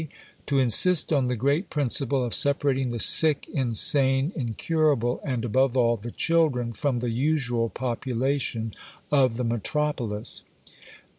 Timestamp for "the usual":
6.97-7.69